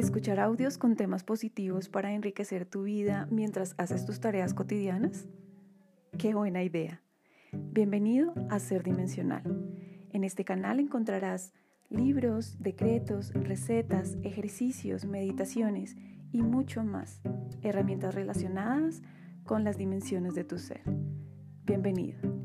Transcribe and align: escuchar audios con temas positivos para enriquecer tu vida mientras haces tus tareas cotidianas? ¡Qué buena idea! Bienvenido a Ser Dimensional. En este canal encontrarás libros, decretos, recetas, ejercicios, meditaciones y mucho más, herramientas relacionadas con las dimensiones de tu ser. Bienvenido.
escuchar 0.00 0.40
audios 0.40 0.78
con 0.78 0.96
temas 0.96 1.24
positivos 1.24 1.88
para 1.88 2.12
enriquecer 2.12 2.64
tu 2.64 2.84
vida 2.84 3.28
mientras 3.30 3.74
haces 3.76 4.06
tus 4.06 4.18
tareas 4.18 4.54
cotidianas? 4.54 5.28
¡Qué 6.18 6.34
buena 6.34 6.62
idea! 6.62 7.02
Bienvenido 7.52 8.32
a 8.48 8.58
Ser 8.60 8.82
Dimensional. 8.82 9.42
En 10.10 10.24
este 10.24 10.44
canal 10.44 10.80
encontrarás 10.80 11.52
libros, 11.90 12.56
decretos, 12.60 13.32
recetas, 13.34 14.16
ejercicios, 14.22 15.04
meditaciones 15.04 15.96
y 16.32 16.42
mucho 16.42 16.82
más, 16.82 17.20
herramientas 17.62 18.14
relacionadas 18.14 19.02
con 19.44 19.64
las 19.64 19.76
dimensiones 19.76 20.34
de 20.34 20.44
tu 20.44 20.58
ser. 20.58 20.82
Bienvenido. 21.64 22.39